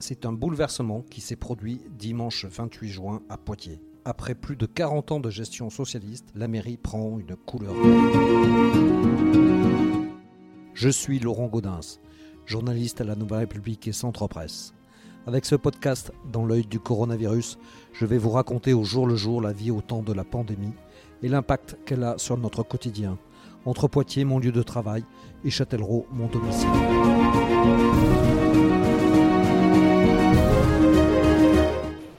[0.00, 3.80] C'est un bouleversement qui s'est produit dimanche 28 juin à Poitiers.
[4.04, 7.74] Après plus de 40 ans de gestion socialiste, la mairie prend une couleur
[10.82, 12.00] Je suis Laurent Gaudens,
[12.44, 14.74] journaliste à la Nouvelle République et Centre Presse.
[15.28, 17.56] Avec ce podcast Dans l'œil du coronavirus,
[17.92, 20.74] je vais vous raconter au jour le jour la vie au temps de la pandémie
[21.22, 23.16] et l'impact qu'elle a sur notre quotidien,
[23.64, 25.04] entre Poitiers, mon lieu de travail,
[25.44, 26.68] et Châtellerault, mon domicile.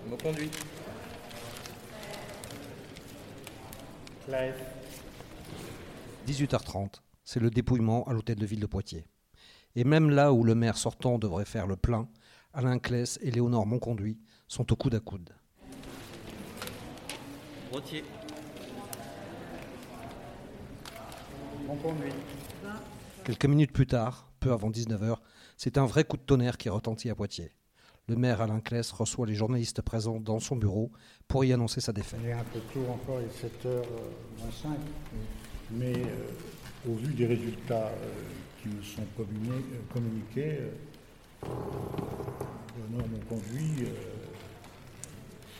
[0.09, 0.49] Me conduit.
[4.29, 4.55] Live.
[6.29, 9.05] 18h30, c'est le dépouillement à l'hôtel de ville de Poitiers.
[9.75, 12.07] Et même là où le maire sortant devrait faire le plein,
[12.53, 15.29] Alain Claes et Léonore Monconduit sont au coude à coude.
[17.71, 18.03] Conduit.
[23.23, 25.17] Quelques minutes plus tard, peu avant 19h,
[25.57, 27.51] c'est un vrai coup de tonnerre qui retentit à Poitiers.
[28.07, 30.91] Le maire Alain Claes reçoit les journalistes présents dans son bureau
[31.27, 32.19] pour y annoncer sa défaite.
[32.21, 34.67] Il est un peu tôt encore, il est 7h25,
[35.71, 36.27] mais euh,
[36.87, 38.11] au vu des résultats euh,
[38.61, 41.47] qui me sont communiqués, euh, communiqués euh,
[42.89, 43.93] Léonore Monconduit euh,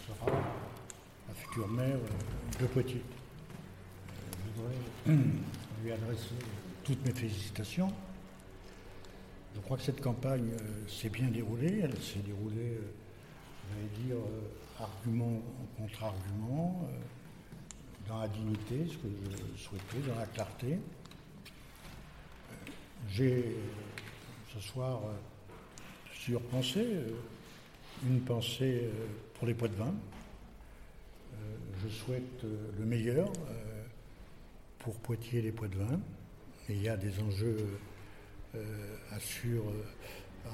[0.08, 0.32] sera
[1.28, 3.02] la future maire euh, de Poitiers.
[3.02, 5.24] Euh, je voudrais
[5.84, 6.36] lui adresser
[6.84, 7.92] toutes mes félicitations.
[9.56, 11.82] Je crois que cette campagne euh, s'est bien déroulée.
[11.84, 12.92] Elle s'est déroulée, euh,
[13.70, 15.42] j'allais dire, euh, argument
[15.78, 19.08] contre argument, euh, dans la dignité, ce que
[19.58, 20.80] je souhaitais, dans la clarté.
[23.10, 23.56] J'ai
[24.54, 25.14] ce soir euh,
[26.12, 26.86] plusieurs pensées.
[26.96, 27.10] euh,
[28.08, 29.06] Une pensée euh,
[29.36, 29.94] pour les poids de vin.
[31.84, 33.30] Je souhaite le meilleur
[34.80, 36.00] pour Poitiers les poids de vin.
[36.70, 37.58] Il y a des enjeux
[39.12, 40.50] assurent euh,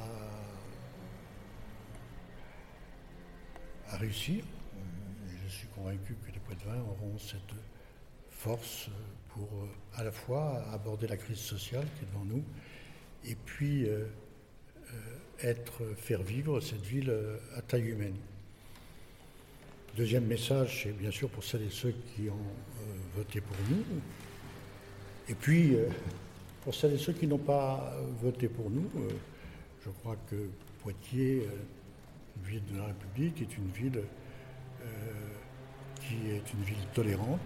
[3.92, 4.44] à, à réussir.
[5.46, 7.54] Je suis convaincu que les poids de vin auront cette
[8.40, 8.90] force
[9.30, 12.44] pour euh, à la fois aborder la crise sociale qui est devant nous
[13.26, 14.06] et puis euh,
[14.94, 14.96] euh,
[15.44, 17.14] être, faire vivre cette ville
[17.56, 18.16] à taille humaine.
[19.98, 23.84] Deuxième message, c'est bien sûr pour celles et ceux qui ont voté pour nous.
[25.28, 25.76] Et puis,
[26.64, 28.90] pour celles et ceux qui n'ont pas voté pour nous,
[29.84, 30.36] je crois que
[30.82, 34.02] Poitiers, euh, ville de la République, est une ville
[36.02, 37.40] qui est une ville tolérante.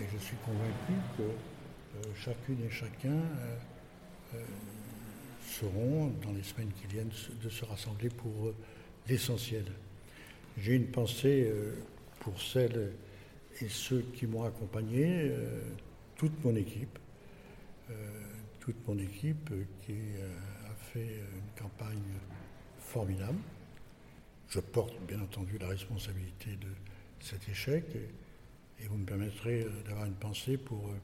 [0.00, 3.56] Et je suis convaincu que euh, chacune et chacun euh,
[4.34, 4.44] euh,
[5.44, 7.10] seront, dans les semaines qui viennent,
[7.42, 8.52] de se rassembler pour
[9.08, 9.64] l'essentiel.
[10.56, 11.52] J'ai une pensée
[12.20, 12.92] pour celles
[13.60, 15.32] et ceux qui m'ont accompagné,
[16.16, 16.98] toute mon équipe,
[18.60, 19.50] toute mon équipe
[19.86, 19.94] qui
[20.66, 22.18] a fait une campagne
[22.78, 23.38] formidable.
[24.48, 26.68] Je porte bien entendu la responsabilité de
[27.20, 27.84] cet échec
[28.80, 30.94] et vous me permettrez euh, d'avoir une pensée pour euh,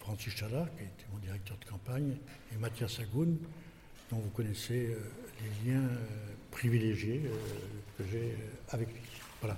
[0.00, 2.16] Francis Chalard, qui était mon directeur de campagne,
[2.52, 3.38] et Mathias Agoun,
[4.10, 4.98] dont vous connaissez euh,
[5.40, 5.88] les liens
[6.50, 7.22] privilégiés
[7.98, 8.36] que j'ai
[8.70, 9.02] avec lui.
[9.40, 9.56] Voilà.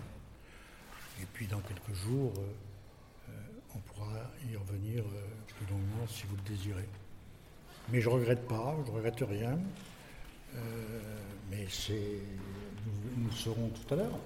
[1.21, 2.33] Et puis dans quelques jours,
[3.75, 5.05] on pourra y revenir
[5.47, 6.89] plus longuement si vous le désirez.
[7.91, 9.59] Mais je ne regrette pas, je ne regrette rien.
[11.51, 12.21] Mais c'est,
[12.85, 14.19] nous, nous serons tout à l'heure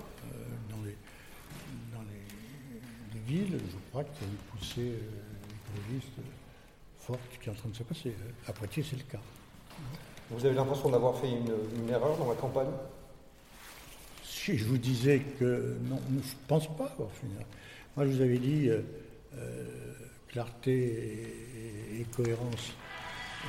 [0.71, 0.97] dans, les,
[1.93, 2.22] dans les,
[3.27, 3.59] les villes.
[3.71, 6.13] Je crois qu'il y a une poussée euh, écologiste
[6.99, 8.15] forte qui est en train de se passer.
[8.47, 9.21] À Poitiers, c'est le cas.
[10.31, 12.71] Vous avez l'impression d'avoir fait une, une erreur dans la campagne?
[14.25, 17.47] Si je vous disais que non, je ne pense pas avoir fait une erreur.
[17.97, 18.81] Moi, je vous avais dit euh,
[19.35, 19.93] euh,
[20.29, 22.73] clarté et, cohérence.
[23.45, 23.49] Euh,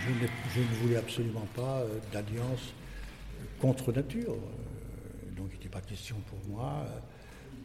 [0.00, 2.72] je, je ne voulais absolument pas euh, d'alliance
[3.60, 4.32] contre nature.
[4.32, 6.98] Euh, donc, il n'était pas question pour moi, euh,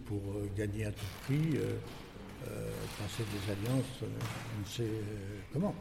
[0.10, 1.78] pour euh, gagner à tout prix, euh,
[2.48, 4.90] euh, penser des alliances, on ne sait
[5.54, 5.76] comment.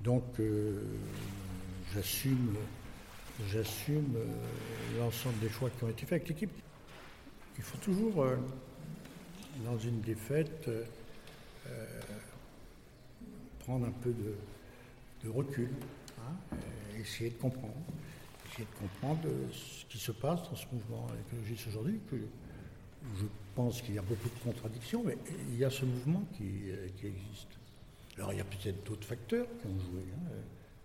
[0.00, 0.24] Donc,
[1.92, 2.54] j'assume,
[4.98, 6.52] l'ensemble des choix qui ont été faits avec l'équipe.
[7.58, 8.24] Il faut toujours,
[9.64, 10.70] dans une défaite,
[13.60, 14.12] prendre un peu
[15.24, 15.70] de, recul,
[16.20, 16.56] hein,
[17.00, 17.74] essayer de comprendre,
[18.50, 21.98] essayer de comprendre ce qui se passe dans ce mouvement écologiste aujourd'hui,
[23.14, 25.16] je pense qu'il y a beaucoup de contradictions, mais
[25.48, 27.48] il y a ce mouvement qui, euh, existe.
[28.16, 30.30] Alors il y a peut-être d'autres facteurs qui ont joué, hein,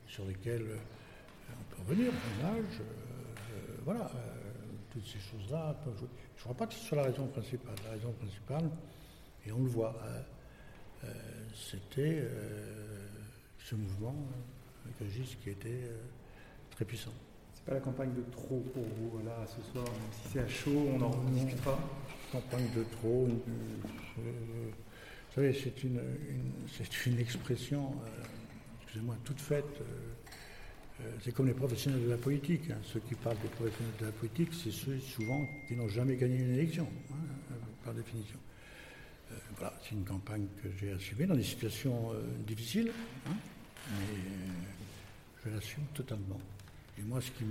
[0.08, 0.66] sur lesquels
[1.50, 2.82] on peut revenir, l'âge,
[3.86, 4.12] voilà,
[4.92, 6.10] toutes ces choses-là peuvent jouer.
[6.36, 7.76] Je ne crois pas que ce soit la raison principale.
[7.86, 8.70] La raison principale,
[9.46, 9.96] et on le voit,
[11.56, 12.28] c'était
[13.60, 14.16] ce mouvement
[14.86, 15.90] avec qui était
[16.72, 17.14] très puissant.
[17.62, 20.48] C'est pas la campagne de trop pour vous, là, ce soir, même si c'est à
[20.48, 21.78] chaud, on en discutera.
[22.31, 26.02] Campagne de trop, euh, vous savez, c'est une,
[27.06, 28.24] une expression, euh,
[28.81, 29.66] excusez-moi, toute faite.
[29.80, 32.72] Euh, c'est comme les professionnels de la politique.
[32.72, 32.80] Hein.
[32.84, 36.38] Ceux qui parlent des professionnels de la politique, c'est ceux souvent qui n'ont jamais gagné
[36.38, 38.40] une élection, hein, par définition.
[39.58, 42.12] voilà, c'est une campagne que j'ai assumée dans des situations
[42.48, 42.92] difficiles,
[43.28, 43.36] hein,
[43.92, 44.18] mais
[45.46, 46.40] je l'assume totalement.
[46.98, 47.46] Et moi, ce qui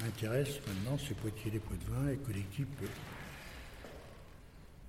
[0.00, 2.68] m'intéresse maintenant, c'est Poitiers les pots de vin et que l'équipe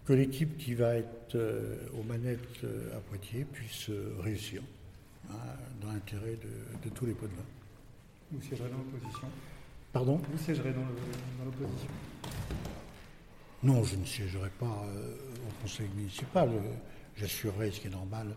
[0.05, 4.61] que l'équipe qui va être euh, aux manettes euh, à Poitiers puisse euh, réussir
[5.29, 5.35] hein,
[5.81, 6.37] dans l'intérêt
[6.83, 7.45] de, tous les pots de vin.
[8.31, 9.27] Vous siégerez dans l'opposition
[9.93, 10.21] Pardon?
[10.31, 11.89] Vous siégerez dans l'opposition
[13.61, 16.49] Non, je ne siégerai pas au conseil municipal.
[17.17, 18.33] J'assurerai, ce qui est normal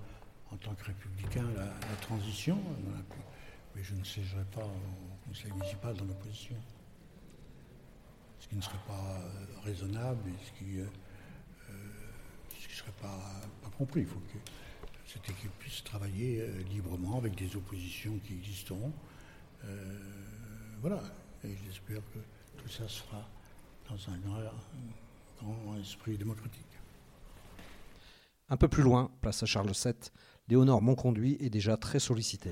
[0.53, 2.59] en tant que républicain, la, la transition.
[3.75, 6.57] Mais je ne siégerai pas au conseil municipal dans l'opposition.
[8.39, 9.21] Ce qui ne serait pas
[9.65, 10.85] raisonnable et ce qui ne
[12.75, 14.01] serait pas, compris.
[14.01, 14.39] Il faut que
[15.07, 18.93] cette équipe puisse travailler euh, librement avec des oppositions qui existeront.
[19.65, 19.99] Euh,
[20.81, 21.03] voilà.
[21.45, 22.19] Et j'espère que
[22.57, 23.29] tout ça sera
[23.89, 26.65] dans un grand, esprit démocratique.
[28.49, 29.95] Un peu plus loin, place à Charles VII,
[30.49, 32.51] Léonore Monconduit est déjà très sollicité.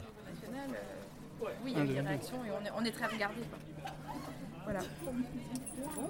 [1.62, 3.40] Euh, oui, il y a des réactions et on est, très regardé.
[4.64, 4.80] Voilà.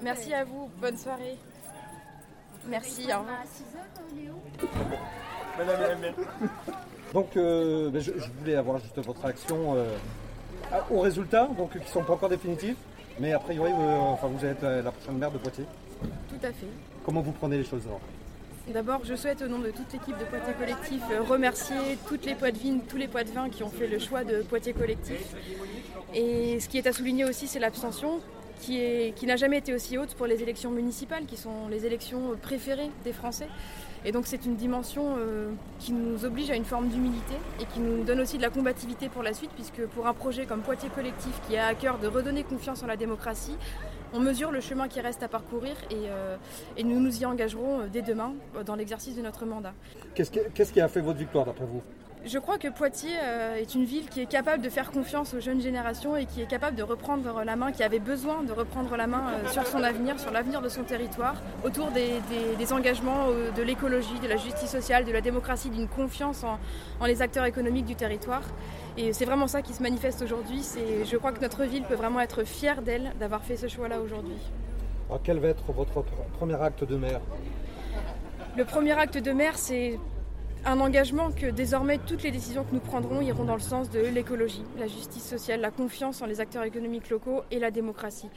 [0.02, 0.70] Merci à vous.
[0.80, 1.36] Bonne soirée.
[2.68, 3.08] Merci.
[3.12, 3.42] Au revoir.
[7.12, 9.96] Donc, euh, ben, je, voulais avoir juste votre réaction euh,
[10.90, 12.76] aux résultats, donc qui ne sont pas encore définitifs,
[13.18, 15.66] mais a priori, euh, enfin, vous êtes la prochaine maire de Poitiers.
[16.28, 16.66] Tout à fait.
[17.04, 17.86] Comment vous prenez les choses
[18.68, 21.76] D'abord, je souhaite au nom de toute l'équipe de Poitiers Collectif remercier
[22.06, 25.34] toutes les Poitvines, tous les Poitvins qui ont fait le choix de Poitiers Collectif.
[26.14, 28.20] Et ce qui est à souligner aussi, c'est l'abstention
[28.60, 32.90] qui, n'a jamais été aussi haute pour les élections municipales, qui sont les élections préférées
[33.04, 33.48] des Français.
[34.04, 37.80] Et donc c'est une dimension euh, qui nous oblige à une forme d'humilité et qui
[37.80, 40.88] nous donne aussi de la combativité pour la suite, puisque pour un projet comme Poitiers
[40.88, 43.56] Collectif, qui a à cœur de redonner confiance en la démocratie,
[44.12, 46.36] on mesure le chemin qui reste à parcourir et, euh,
[46.82, 48.34] nous nous y engagerons euh, dès demain
[48.66, 49.72] dans l'exercice de notre mandat.
[50.14, 51.82] Qu'est-ce qui a fait votre victoire d'après vous?
[52.24, 55.40] Je crois que Poitiers euh, est une ville qui est capable de faire confiance aux
[55.40, 58.96] jeunes générations et qui est capable de reprendre la main, qui avait besoin de reprendre
[58.96, 63.50] la main euh, sur son avenir, sur l'avenir de son territoire, autour des, engagements euh,
[63.50, 66.58] de l'écologie, de la justice sociale, de la démocratie, d'une confiance en,
[67.06, 68.42] les acteurs économiques du territoire.
[68.96, 70.62] Et c'est vraiment ça qui se manifeste aujourd'hui.
[71.04, 74.36] Je crois que notre ville peut vraiment être fière d'elle d'avoir fait ce choix-là aujourd'hui.
[75.24, 76.04] quel va être votre
[76.38, 77.20] premier acte de maire?
[78.56, 79.98] Le premier acte de maire, c'est
[80.64, 84.00] un engagement que désormais toutes les décisions que nous prendrons iront dans le sens de
[84.00, 88.28] l'écologie, la justice sociale, la confiance en les acteurs économiques locaux et la démocratie.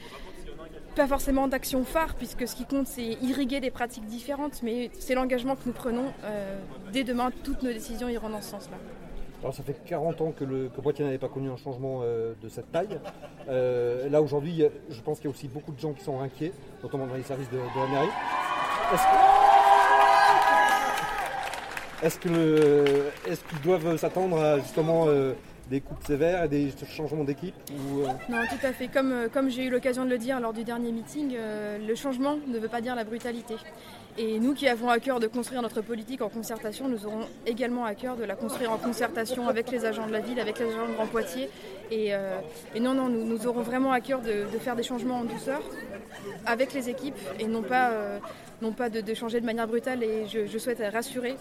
[0.96, 5.14] Pas forcément d'action phare, puisque ce qui compte, c'est irriguer des pratiques différentes, mais c'est
[5.14, 6.14] l'engagement que nous prenons.
[6.24, 6.58] Euh,
[6.94, 8.78] dès demain, toutes nos décisions iront dans ce sens-là.
[9.46, 12.50] Alors ça fait 40 ans que, le, Poitiers n'avait pas connu un changement euh, de
[12.50, 13.00] cette taille.
[13.48, 16.52] Euh, là aujourd'hui, je pense qu'il y a aussi beaucoup de gens qui sont inquiets,
[16.82, 18.10] notamment dans les services de, la mairie.
[22.02, 22.18] Est-ce
[23.46, 25.34] qu'ils doivent s'attendre à justement euh,
[25.70, 28.88] des coupes sévères des changements d'équipe euh Non, tout à fait.
[28.88, 32.38] Comme, euh, comme j'ai eu l'occasion de le dire lors du dernier meeting, le changement
[32.48, 33.56] ne veut pas dire la brutalité.
[34.18, 37.84] Et nous qui avons à cœur de construire notre politique en concertation, nous aurons également
[37.84, 40.68] à cœur de la construire en concertation avec les agents de la ville, avec les
[40.68, 41.50] agents de Grand Poitiers.
[41.92, 42.14] Et,
[42.80, 45.62] non, non, nous, aurons vraiment à cœur de, faire des changements en douceur
[46.46, 47.92] avec les équipes et non pas,
[48.62, 50.02] non pas de, changer de manière brutale.
[50.02, 51.36] Et je souhaite rassurer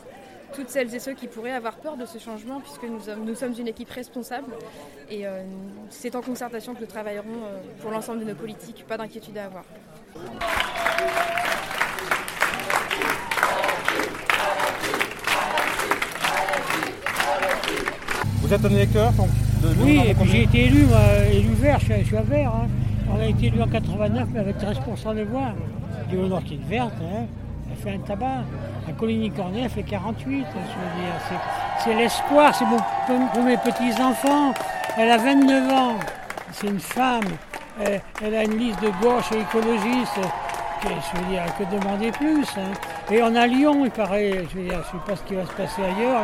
[0.52, 3.54] toutes celles et ceux qui pourraient avoir peur de ce changement, puisque nous, nous sommes
[3.58, 4.52] une équipe responsable.
[5.10, 5.42] Et euh,
[5.90, 8.84] c'est en concertation que nous travaillerons euh, pour l'ensemble de nos politiques.
[8.86, 9.64] Pas d'inquiétude à avoir.
[18.42, 19.12] Vous êtes un électeur
[19.80, 20.86] Oui, et puis j'ai été élu,
[21.32, 22.52] élu vert, je suis, à vert.
[22.54, 22.68] Hein.
[23.10, 25.54] On a été élu en 89, mais avec 13% des voix.
[26.10, 27.26] Léonore qui est verte, hein.
[27.74, 28.44] Elle fait un tabac.
[28.86, 30.46] La Coligny-Cornet, elle fait 48,
[31.82, 34.52] C'est l'espoir, c'est pour, mes petits-enfants.
[34.96, 35.94] Elle a 29 ans,
[36.52, 37.24] c'est une femme.
[37.80, 40.20] Elle, a une liste de gauche et écologiste.
[40.82, 42.72] Je veux dire, que demander plus hein.
[43.10, 44.76] Et on a Lyon, il paraît, je ne sais
[45.06, 46.20] pas ce qui va se passer ailleurs.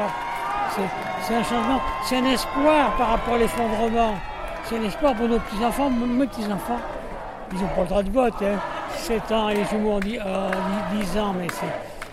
[1.22, 4.14] C'est un changement, c'est un espoir par rapport à l'effondrement.
[4.64, 6.78] C'est un espoir pour nos petits-enfants, mes petits-enfants.
[7.52, 8.42] Ils n'ont pas le droit de vote.
[8.42, 8.79] Hein.
[9.00, 10.18] 7 ans et les jumeaux ont 10,
[11.18, 11.46] ans, mais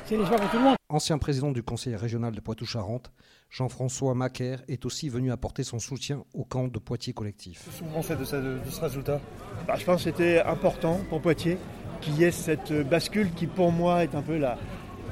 [0.06, 0.76] c'est l'espoir pour tout le monde.
[0.90, 3.12] Ancien président du conseil régional de Poitou-Charentes,
[3.50, 7.64] Jean-François Macaire est aussi venu apporter son soutien au camp de Poitiers collectif.
[7.66, 9.20] Qu'est-ce que vous pensez de ce, résultat
[9.68, 11.58] bah, Je pense que c'était important pour Poitiers
[12.00, 14.58] qu'il y ait cette bascule qui pour moi est un peu la,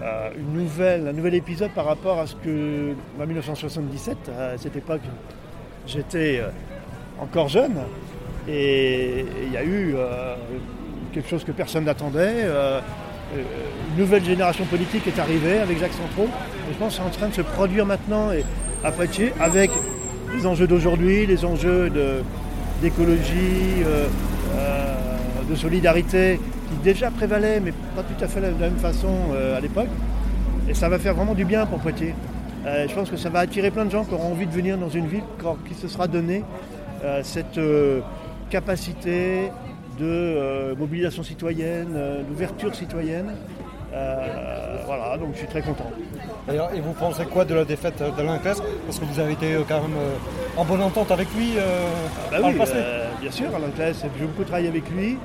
[0.02, 4.78] euh, une nouvelle, un nouvel épisode par rapport à ce que en 1977, à cette
[4.78, 5.02] époque,
[5.86, 6.50] j'étais euh,
[7.20, 7.80] encore jeune
[8.48, 10.36] et il y a eu euh,
[11.16, 12.46] quelque chose que personne n'attendait.
[13.34, 16.30] une nouvelle génération politique est arrivée avec Jacques Centraux.
[16.72, 18.44] Je pense que c'est en train de se produire maintenant et
[18.84, 19.72] à Poitiers avec
[20.36, 21.92] les enjeux d'aujourd'hui, les enjeux
[22.82, 23.84] d'écologie,
[25.50, 29.58] de solidarité qui déjà prévalait, mais pas tout à fait de la même façon euh,
[29.58, 29.90] à l'époque.
[30.68, 32.16] Et ça va faire vraiment du bien pour Poitiers.
[32.66, 34.78] Euh, je pense que ça va attirer plein de gens qui auront envie de venir
[34.78, 35.24] dans une ville
[35.68, 36.44] qui se sera donné
[37.04, 37.60] euh, cette
[38.50, 39.52] capacité
[40.00, 41.98] de mobilisation citoyenne,
[42.28, 43.34] d'ouverture citoyenne.
[44.86, 45.92] voilà, donc je suis très content.
[46.50, 49.82] et vous pensez quoi de la défaite d'Alain Claes Parce que vous avez été quand
[49.82, 49.98] même
[50.58, 52.56] en bonne entente avec lui ah bah oui,
[53.22, 55.18] bien sûr, Alain Claes, j'ai beaucoup travaillé avec lui.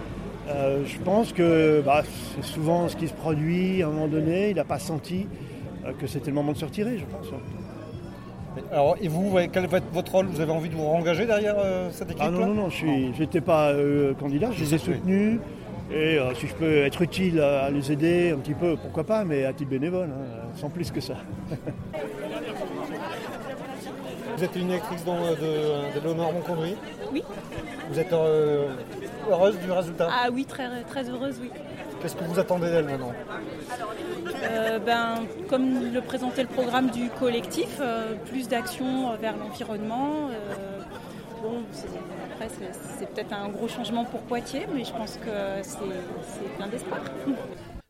[0.50, 2.03] Euh, je pense que bah,
[2.35, 4.50] c'est souvent ce qui se produit à un moment donné.
[4.50, 5.27] Il n'a pas senti
[5.85, 7.27] euh, que c'était le moment de se retirer, je pense.
[8.73, 10.26] Alors, et vous, quel va être votre rôle?
[10.26, 12.87] Vous avez envie de vous engager derrière euh, cette équipe Ah non, non, non, je
[13.19, 13.73] n'étais pas
[14.19, 15.38] candidat, je les ai soutenus.
[15.93, 19.45] Et si je peux être utile à, les aider un petit peu, pourquoi pas, mais
[19.45, 21.14] à titre bénévole, hein, sans plus que ça.
[24.37, 26.76] vous êtes une actrice de, de Léonore Monconduit
[27.12, 27.25] Oui.
[27.90, 28.12] Vous êtes
[29.29, 30.09] heureuse du résultat?
[30.11, 31.50] Ah oui, très, très heureuse, oui.
[32.00, 33.12] Qu'est-ce que vous attendez d'elle maintenant
[34.42, 40.28] euh, ben, Comme le présentait le programme du collectif, euh, plus d'action vers l'environnement.
[40.30, 40.80] Euh,
[41.42, 41.62] bon,
[42.33, 42.49] après,
[42.99, 47.00] c'est peut-être un gros changement pour Poitiers, mais je pense que c'est plein d'espoir.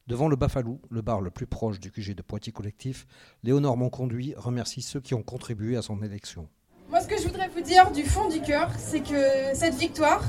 [0.09, 3.07] Devant le Bafalou, le bar le plus proche du QG de Poitiers Collectif,
[3.45, 6.49] Léonore Monconduit remercie ceux qui ont contribué à son élection.
[6.89, 10.25] Moi, ce que je voudrais vous dire du fond du cœur, c'est que cette victoire,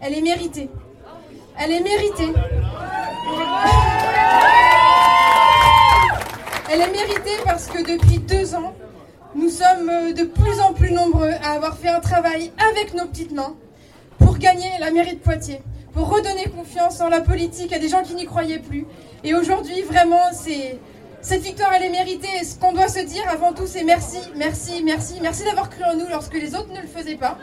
[0.00, 0.68] elle est méritée.
[1.56, 2.32] Elle est méritée.
[6.70, 8.72] Elle est méritée parce que depuis deux ans,
[9.34, 13.32] nous sommes de plus en plus nombreux à avoir fait un travail avec nos petites
[13.32, 13.54] mains
[14.18, 15.60] pour gagner la mairie de Poitiers,
[15.92, 18.86] pour redonner confiance en la politique à des gens qui n'y croyaient plus.
[19.24, 20.30] Et aujourd'hui, vraiment,
[21.20, 22.44] cette victoire, elle est méritée.
[22.44, 25.94] Ce qu'on doit se dire avant tout, c'est merci, merci, merci, merci d'avoir cru en
[25.94, 27.38] nous lorsque les autres ne le faisaient pas.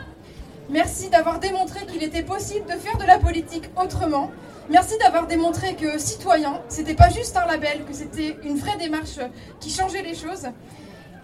[0.68, 4.30] Merci d'avoir démontré qu'il était possible de faire de la politique autrement.
[4.70, 9.18] Merci d'avoir démontré que citoyen, c'était pas juste un label, que c'était une vraie démarche
[9.58, 10.46] qui changeait les choses.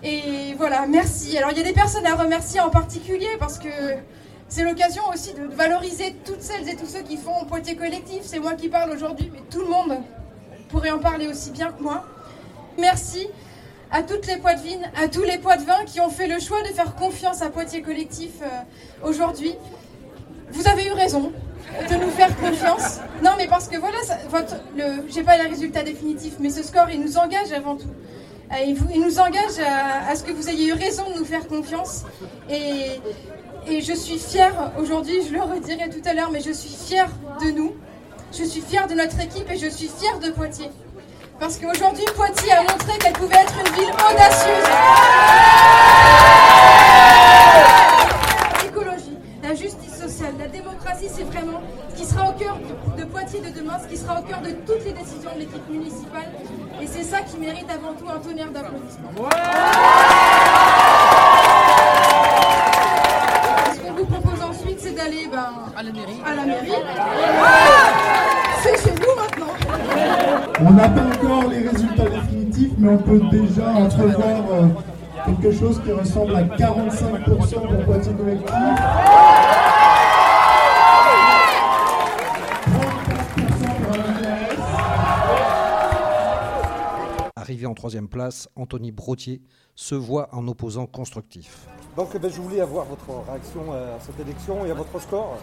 [0.02, 1.38] Et voilà, merci.
[1.38, 3.68] Alors il y a des personnes à remercier en particulier parce que
[4.48, 8.22] c'est l'occasion aussi de valoriser toutes celles et tous ceux qui font Poitiers Collectif.
[8.22, 9.96] C'est moi qui parle aujourd'hui, mais tout le monde
[10.68, 12.04] pourrait en parler aussi bien que moi.
[12.78, 13.28] Merci
[13.92, 16.96] à toutes les Poitvines, à tous les Poitvins qui ont fait le choix de faire
[16.96, 19.54] confiance à Poitiers Collectif euh, aujourd'hui.
[20.50, 21.32] Vous avez eu raison
[21.90, 23.00] de nous faire confiance.
[23.22, 26.88] Non, mais parce que voilà, votre, le, j'ai pas les résultats définitifs, mais ce score,
[26.90, 27.90] il nous engage avant tout.
[28.52, 31.24] Euh, il, il, nous engage à, à, ce que vous ayez eu raison de nous
[31.24, 32.04] faire confiance.
[32.48, 33.00] Et,
[33.68, 37.10] et je suis fière aujourd'hui, je le redirai tout à l'heure, mais je suis fière
[37.44, 37.74] de nous.
[38.32, 40.70] Je suis fière de notre équipe et je suis fière de Poitiers.
[41.40, 44.68] Parce qu'aujourd'hui, Poitiers a montré qu'elle pouvait être une ville audacieuse.
[48.62, 51.60] L'écologie, la justice sociale, la démocratie, c'est vraiment
[51.90, 52.56] ce qui sera au cœur
[52.96, 55.68] de Poitiers de demain, ce qui sera au cœur de toutes les décisions de l'équipe
[55.68, 56.30] municipale.
[56.80, 59.10] Et c'est ça qui mérite avant tout un tonnerre d'applaudissements.
[63.74, 66.20] ce qu'on vous propose ensuite, c'est d'aller ben, à la mairie.
[66.24, 66.72] À la mairie.
[68.62, 69.54] C'est chez vous maintenant.
[70.60, 74.66] On n'a pas encore les résultats définitifs, mais on peut déjà entrevoir euh,
[75.26, 78.54] quelque chose qui ressemble à 45% pour Poitiers Collectif.
[87.46, 89.40] Arrivé en troisième place, Anthony Brotier
[89.76, 91.68] se voit un opposant constructif.
[91.96, 95.38] Donc ben, je voulais avoir votre réaction à cette élection et à votre score.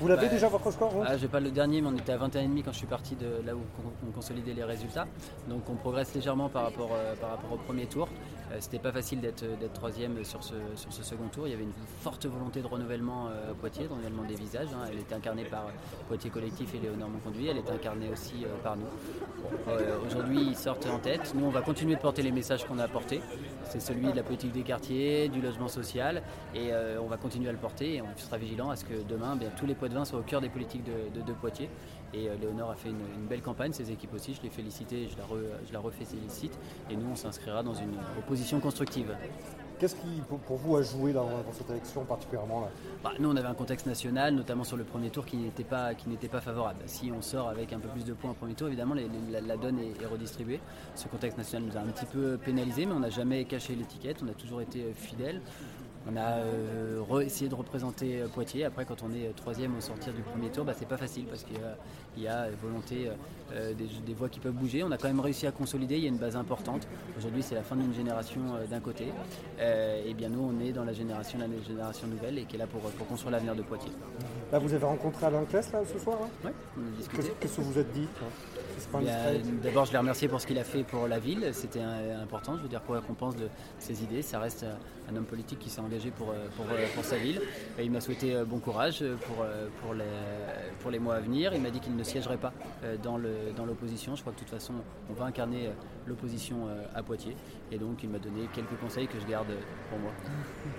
[0.00, 2.12] Vous l'avez bah, déjà votre score ah, Je n'ai pas le dernier, mais on était
[2.12, 3.60] à 21,5 quand je suis parti de là où
[4.06, 5.06] on consolidait les résultats.
[5.48, 8.08] Donc on progresse légèrement par rapport, euh, par rapport au premier tour.
[8.50, 9.44] Euh, c'était pas facile d'être
[9.74, 11.46] troisième sur ce, sur ce second tour.
[11.46, 11.72] Il y avait une
[12.02, 14.68] forte volonté de renouvellement euh, à Poitiers, de renouvellement des visages.
[14.74, 14.88] Hein.
[14.90, 15.66] Elle était incarnée par
[16.08, 17.48] Poitiers Collectif et Léonore Monconduit.
[17.48, 18.86] Elle est incarnée aussi par nous.
[20.06, 21.34] Aujourd'hui, ils sortent en tête.
[21.34, 23.20] Nous, on va continuer de porter les messages qu'on a apportés
[23.70, 26.22] C'est celui de la politique des quartiers, du logement social,
[26.54, 29.36] et on va continuer à le porter et on sera vigilant à ce que demain,
[29.36, 31.70] bien, tous les poids de vin soient au cœur des politiques de, Poitiers.
[32.12, 35.24] Et Léonore a fait une, belle campagne, ses équipes aussi, je l'ai félicité, je la,
[35.66, 36.58] je la refais félicite,
[36.90, 39.14] et nous on s'inscrira dans une opposition constructive.
[39.80, 42.68] Qu'est-ce qui, pour, vous, a joué dans, cette élection particulièrement là?
[43.02, 45.94] Bah, Nous, on avait un contexte national, notamment sur le premier tour, qui n'était pas,
[46.42, 46.80] favorable.
[46.84, 49.78] Si on sort avec un peu plus de points au premier tour, évidemment, la, donne
[49.78, 50.60] est, redistribuée.
[50.94, 54.18] Ce contexte national nous a un petit peu pénalisé, mais on n'a jamais caché l'étiquette,
[54.22, 55.40] on a toujours été fidèles.
[56.08, 58.64] On a euh, essayé de représenter euh, Poitiers.
[58.64, 61.26] Après, quand on est euh, troisième au sortir du premier tour, bah, c'est pas facile
[61.26, 63.10] parce qu'il y, a volonté
[64.06, 64.82] des, voix qui peuvent bouger.
[64.82, 65.96] On a quand même réussi à consolider.
[65.96, 66.86] Il y a une base importante.
[67.18, 68.40] Aujourd'hui, c'est la fin d'une génération
[68.70, 69.06] d'un côté.
[69.58, 72.66] et bien nous, on est dans la génération, la génération nouvelle et qui est là
[72.66, 73.92] pour, construire l'avenir de Poitiers.
[74.52, 77.32] Là, vous avez rencontré Alain Claes là ce soir Oui, a discuté.
[77.40, 78.08] Qu'est-ce que vous êtes dit
[79.62, 81.50] D'abord, je l'ai remercié pour ce qu'il a fait pour la ville.
[81.52, 82.56] C'était important.
[82.56, 84.64] Je veux dire, pour récompense de ses idées, ça reste
[85.10, 87.40] un homme politique qui s'est engagé pour, euh, euh, pour, sa ville.
[87.78, 89.44] Et il m'a souhaité euh, bon courage pour,
[89.82, 90.04] pour, les,
[90.80, 91.52] pour les mois à venir.
[91.54, 92.52] Il m'a dit qu'il ne siégerait pas
[93.02, 94.12] dans l'opposition.
[94.12, 94.74] Dans je crois que de toute façon,
[95.08, 95.70] on va incarner
[96.06, 97.36] l'opposition à Poitiers.
[97.72, 99.48] Et donc, il m'a donné quelques conseils que je garde
[99.88, 100.10] pour moi.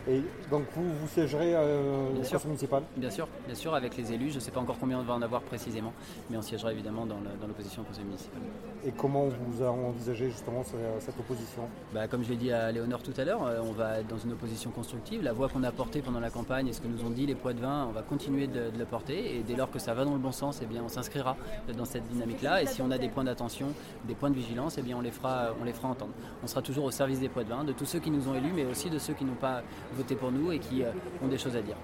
[0.08, 4.30] Et donc, vous, vous siégerez au conseil municipal Bien sûr, bien sûr, avec les élus.
[4.30, 5.94] Je ne sais pas encore combien on va en avoir précisément,
[6.30, 8.42] mais on siégera évidemment dans l'opposition au conseil municipal.
[8.86, 11.64] Et comment vous envisagez justement cette opposition?
[11.94, 14.34] Bah, Comme je l'ai dit à Léonore tout à l'heure, on va être dans une
[14.34, 15.22] opposition constructive.
[15.24, 17.36] La voix qu'on a portée pendant la campagne et ce que nous ont dit les
[17.36, 19.38] poids de vin, on va continuer de, le porter.
[19.38, 21.38] Et dès lors que ça va dans le bon sens, eh bien, on s'inscrira
[21.78, 22.62] dans cette dynamique-là.
[22.64, 23.68] Et si on a des points d'attention,
[24.06, 26.14] des points de vigilance, eh bien, on les, fera, on les fera entendre.
[26.44, 28.36] On sera toujours au service des poids de vin, de tous ceux qui nous ont
[28.36, 29.62] élus, mais aussi de ceux qui n'ont pas
[29.94, 30.92] voté pour nous et qui euh,
[31.24, 31.78] ont des choses à dire.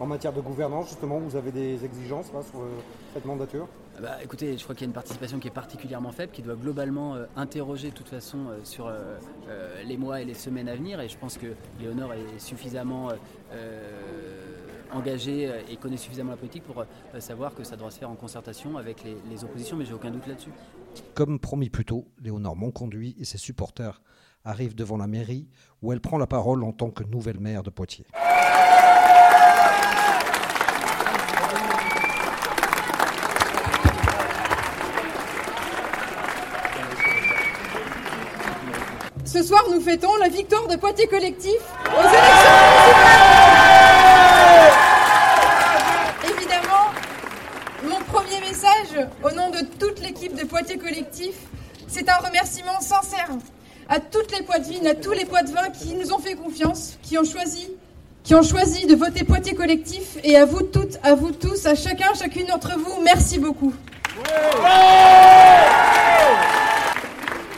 [0.00, 2.68] En matière de gouvernance, justement, vous avez des exigences sur euh,
[3.14, 3.68] cette mandature?
[4.00, 6.56] Bah, écoutez, je crois qu'il y a une participation qui est particulièrement faible, qui doit
[6.56, 8.90] globalement euh, interroger de toute façon euh, sur
[9.84, 11.00] les mois et les semaines à venir.
[11.00, 11.46] Et je pense que
[11.78, 13.10] Léonore est suffisamment
[14.92, 16.84] engagée et connaît suffisamment la politique pour
[17.18, 20.10] savoir que ça doit se faire en concertation avec les, les oppositions, mais j'ai aucun
[20.10, 20.50] doute là-dessus.
[21.14, 24.00] Comme promis plus tôt, Léonore Monconduit et ses supporters
[24.44, 25.46] arrivent devant la mairie
[25.82, 28.06] où elle prend la parole en tant que nouvelle maire de Poitiers.
[39.24, 43.32] Ce soir, nous fêtons la victoire de Poitiers Collectif aux élections municipales.
[46.36, 46.90] Évidemment,
[47.84, 50.00] mon premier message au nom de toute
[50.78, 51.34] Collectif,
[51.88, 53.28] c'est un remerciement sincère
[53.88, 57.24] à toutes les Poitevines, à tous les Poitevins qui nous ont fait confiance, qui ont
[57.24, 57.68] choisi
[58.24, 61.74] qui ont choisi de voter Poitiers Collectif et à vous toutes, à vous tous, à
[61.74, 63.74] chacun, chacune d'entre vous, merci beaucoup.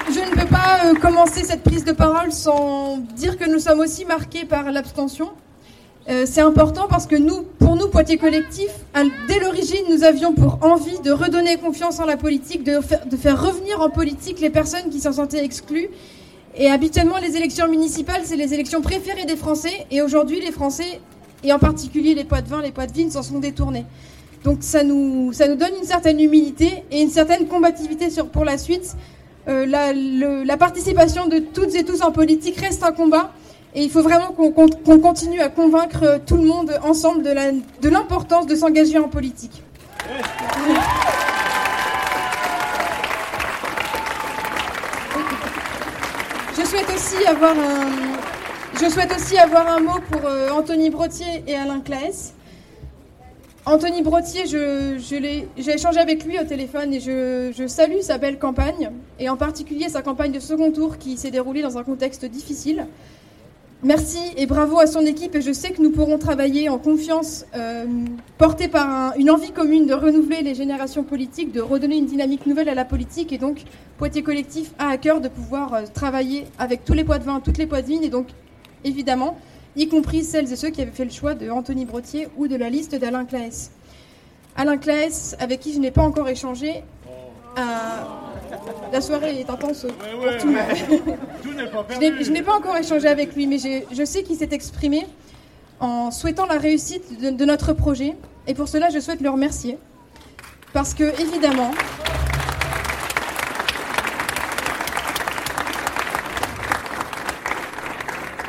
[0.09, 3.81] Je ne peux pas euh, commencer cette prise de parole sans dire que nous sommes
[3.81, 5.33] aussi marqués par l'abstention.
[6.09, 8.69] Euh, c'est important parce que nous, pour nous, Poitiers Collectif,
[9.27, 13.17] dès l'origine, nous avions pour envie de redonner confiance en la politique, de faire, de
[13.17, 15.89] revenir en politique les personnes qui s'en sentaient exclues.
[16.57, 19.87] Et habituellement, les élections municipales, c'est les élections préférées des Français.
[19.91, 21.01] Et aujourd'hui, les Français,
[21.43, 23.87] et en particulier les Poids-de-Vin, les Poids-de-Vigne, s'en sont détournés.
[24.45, 28.59] Donc ça nous, ça nous donne une certaine humilité et une certaine combativité pour la
[28.59, 28.95] suite.
[29.49, 33.33] Euh, la, participation de toutes et tous en politique reste un combat
[33.75, 38.55] et il faut vraiment qu'on continue à convaincre tout le monde ensemble de l'importance de
[38.55, 39.63] s'engager en politique.
[46.57, 48.15] Je souhaite aussi avoir un,
[48.81, 52.33] je souhaite aussi avoir un mot pour euh, Anthony Brottier et Alain Claes.
[53.67, 59.31] Anthony Brottier, j'ai échangé avec lui au téléphone et je, salue sa belle campagne, et
[59.31, 62.87] en particulier sa campagne de second tour qui s'est déroulée dans un contexte difficile.
[63.85, 65.35] Merci et bravo à son équipe.
[65.35, 67.85] Et je sais que nous pourrons travailler en confiance, euh,
[68.39, 72.71] portés par une envie commune de renouveler les générations politiques, de redonner une dynamique nouvelle
[72.71, 73.31] à la politique.
[73.31, 73.63] Et donc
[73.99, 77.41] Poitiers Collectif a à cœur de pouvoir euh, travailler avec tous les poids de vin,
[77.41, 78.05] toutes les poids de vigne.
[78.05, 78.29] Et donc
[78.85, 79.37] évidemment
[79.77, 82.57] y compris celles et ceux qui avaient fait le choix de Anthony Brottier ou de
[82.57, 83.71] la liste d'Alain Claes.
[84.57, 86.85] Alain Claes, avec qui je n'ai pas encore échangé,
[87.59, 87.61] euh,
[88.93, 90.55] la soirée est intense pour tout.
[92.01, 95.07] je n'ai pas encore échangé avec lui, mais je sais qu'il s'est exprimé
[95.81, 98.15] en souhaitant la réussite de, de, notre projet.
[98.47, 99.79] Et pour cela, je souhaite le remercier.
[100.73, 101.73] Parce que, évidemment,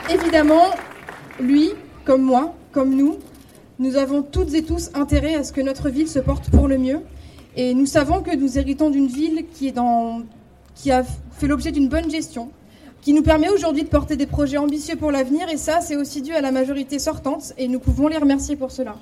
[0.10, 0.72] évidemment,
[1.40, 1.72] lui,
[2.04, 3.18] comme moi, comme nous,
[3.80, 6.78] nous avons toutes et tous intérêt à ce que notre ville se porte pour le
[6.78, 7.02] mieux.
[7.58, 9.72] Et nous savons que nous héritons d'une ville qui,
[10.92, 12.50] a fait l'objet d'une bonne gestion,
[13.02, 15.48] qui nous permet aujourd'hui de porter des projets ambitieux pour l'avenir.
[15.50, 18.72] Et ça, c'est aussi dû à la majorité sortante et nous pouvons les remercier pour
[18.72, 18.96] cela.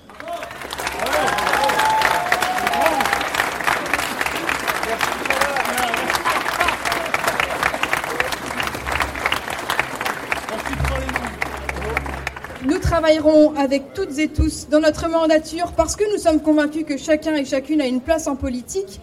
[12.65, 16.95] Nous travaillerons avec toutes et tous dans notre mandature parce que nous sommes convaincus que
[16.95, 19.01] chacun et chacune a une place en politique.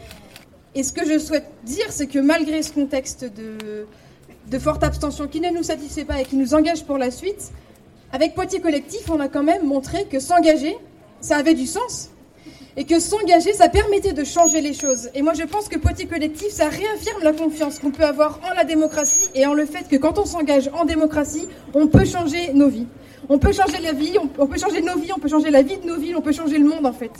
[0.75, 3.85] Et ce que je souhaite dire, c'est que malgré ce contexte de,
[4.51, 7.53] de forte abstention qui ne nous satisfait pas et qui nous engage pour la suite,
[8.11, 10.79] avec Poitiers Collectif, on a quand même montré que s'engager,
[11.21, 12.09] ça avait du sens.
[12.79, 15.11] Et que s'engager, ça permettait de changer les choses.
[15.15, 18.55] Et moi, je pense que Poitiers Collectif, ça réaffirme la confiance qu'on peut avoir en
[18.55, 22.55] la démocratie et en le fait que quand on s'engage en démocratie, on peut changer
[22.55, 22.87] nos vies.
[23.33, 25.79] On peut changer la vie, on, peut changer nos vies, on peut changer la vie
[25.79, 27.13] de nos villes, on peut changer le monde en fait.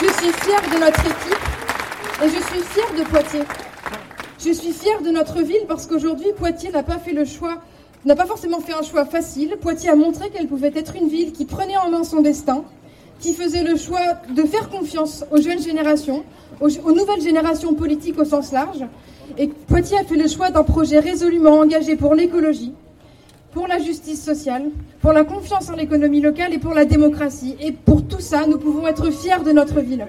[0.00, 1.44] Je suis fière de notre équipe
[2.22, 3.44] et je suis fière de Poitiers.
[4.42, 7.58] Je suis fière de notre ville parce qu'aujourd'hui, Poitiers n'a pas fait le choix,
[8.06, 9.58] n'a pas forcément fait un choix facile.
[9.60, 12.64] Poitiers a montré qu'elle pouvait être une ville qui prenait en main son destin,
[13.22, 16.24] qui faisait le choix de faire confiance aux jeunes générations,
[16.60, 18.84] aux, nouvelles générations politiques au sens large.
[19.38, 22.74] Et Poitiers a fait le choix d'un projet résolument engagé pour l'écologie,
[23.52, 24.64] pour la justice sociale,
[25.00, 27.56] pour la confiance en l'économie locale et pour la démocratie.
[27.60, 30.04] Et pour tout ça, nous pouvons être fiers de notre ville.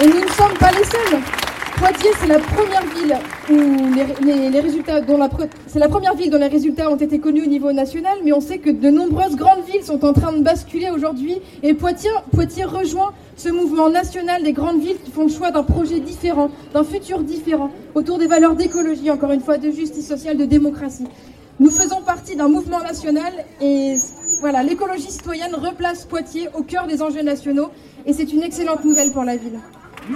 [0.00, 1.45] Et nous ne sommes pas les seuls.
[1.76, 2.86] Poitiers, c'est la première
[6.14, 8.88] ville dont les résultats ont été connus au niveau national, mais on sait que de
[8.88, 13.90] nombreuses grandes villes sont en train de basculer aujourd'hui, et Poitiers, Poitiers rejoint ce mouvement
[13.90, 18.18] national des grandes villes qui font le choix d'un projet différent, d'un futur différent, autour
[18.18, 21.06] des valeurs d'écologie, encore une fois, de justice sociale, de démocratie.
[21.60, 23.96] Nous faisons partie d'un mouvement national et
[24.40, 27.68] voilà, l'écologie citoyenne replace Poitiers au cœur des enjeux nationaux
[28.06, 29.58] et c'est une excellente nouvelle pour la ville.
[30.08, 30.12] On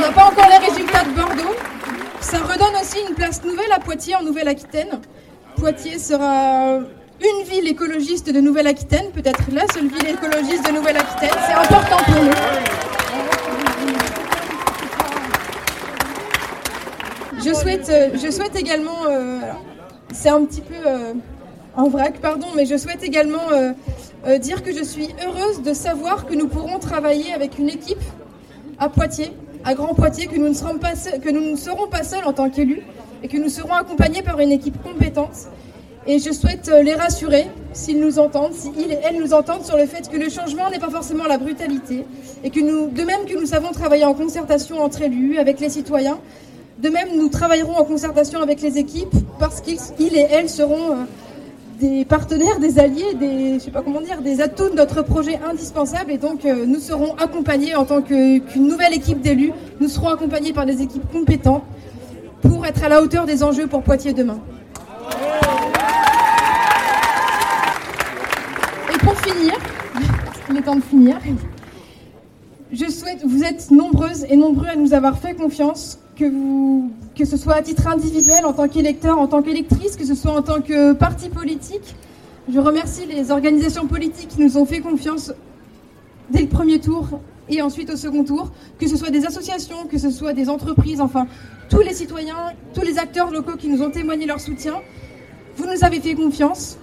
[0.00, 1.54] n'a pas encore les résultats de Bordeaux.
[2.20, 5.00] Ça redonne aussi une place nouvelle à Poitiers en Nouvelle-Aquitaine.
[5.56, 6.78] Poitiers sera
[7.20, 11.30] une ville écologiste de Nouvelle-Aquitaine, peut-être la seule ville écologiste de Nouvelle-Aquitaine.
[11.46, 12.30] C'est important pour nous.
[17.44, 19.40] Je souhaite, euh, je souhaite également, euh,
[20.12, 21.12] c'est un petit peu euh,
[21.78, 23.48] en vrac, pardon, mais je souhaite également
[24.40, 28.02] dire que je suis heureuse de savoir que nous pourrons travailler avec une équipe
[28.80, 29.32] à Poitiers,
[29.64, 32.32] à Grand Poitiers, que nous ne serons pas, que nous ne serons pas seuls en
[32.32, 32.82] tant qu'élus
[33.22, 35.48] et que nous serons accompagnés par une équipe compétente.
[36.08, 39.86] Et je souhaite les rassurer, s'ils nous entendent, s'ils et elles nous entendent, sur le
[39.86, 42.04] fait que le changement n'est pas forcément la brutalité,
[42.42, 45.68] et que nous, de même que nous savons travailler en concertation entre élus, avec les
[45.68, 46.18] citoyens,
[46.78, 51.04] de même, nous travaillerons en concertation avec les équipes parce qu'ils et elles seront euh,
[51.78, 55.38] des partenaires, des alliés, des, je sais pas comment dire, des atouts de notre projet
[55.48, 56.10] indispensable.
[56.10, 59.52] Et donc, euh, nous serons accompagnés en tant qu'une nouvelle équipe d'élus.
[59.80, 61.64] Nous serons accompagnés par des équipes compétentes
[62.42, 64.38] pour être à la hauteur des enjeux pour Poitiers demain.
[68.94, 69.54] Et pour finir,
[70.50, 71.18] il est temps de finir.
[72.72, 77.24] Je souhaite, vous êtes nombreuses et nombreux à nous avoir fait confiance que, vous, que
[77.24, 80.42] ce soit à titre individuel, en tant qu'électeur, en tant qu'électrice, que ce soit en
[80.42, 81.96] tant que parti politique.
[82.50, 85.32] Je remercie les organisations politiques qui nous ont fait confiance
[86.30, 89.98] dès le premier tour et ensuite au second tour, que ce soit des associations, que
[89.98, 91.26] ce soit des entreprises, enfin
[91.68, 94.74] tous les citoyens, tous les acteurs locaux qui nous ont témoigné leur soutien.
[95.56, 96.78] Vous nous avez fait confiance,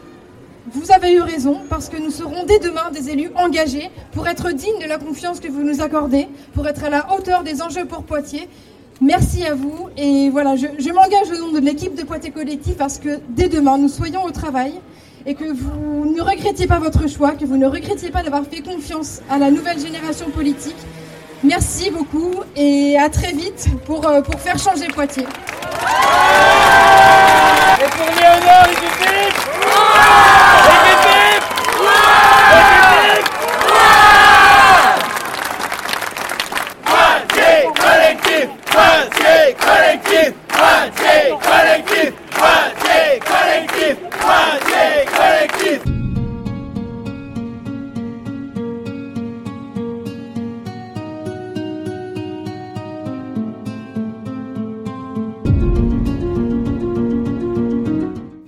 [0.69, 4.51] vous avez eu raison parce que nous serons dès demain des élus engagés pour être
[4.51, 7.85] dignes de la confiance que vous nous accordez, pour être à la hauteur des enjeux
[7.85, 8.49] pour Poitiers
[9.01, 9.89] Merci à vous.
[9.97, 13.77] Et voilà, je, m'engage au nom de l'équipe de Poitiers Collectif parce que dès demain,
[13.77, 14.73] nous soyons au travail
[15.25, 18.61] et que vous ne regrettiez pas votre choix, que vous ne regrettiez pas d'avoir fait
[18.61, 20.75] confiance à la nouvelle génération politique.
[21.43, 25.25] Merci beaucoup et à très vite pour, euh, pour faire changer Poitiers.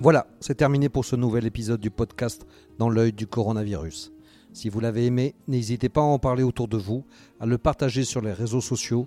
[0.00, 2.46] Voilà, c'est terminé pour ce nouvel épisode du podcast
[2.78, 4.10] Dans l'œil du coronavirus.
[4.54, 7.04] Si vous l'avez aimé, n'hésitez pas à en parler autour de vous,
[7.40, 9.06] à le partager sur les réseaux sociaux